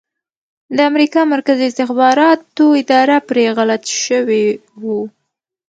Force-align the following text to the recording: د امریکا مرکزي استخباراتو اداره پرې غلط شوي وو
د 0.75 0.77
امریکا 0.91 1.21
مرکزي 1.33 1.65
استخباراتو 1.69 2.65
اداره 2.81 3.17
پرې 3.29 3.45
غلط 3.57 3.83
شوي 4.05 4.45
وو 4.81 4.99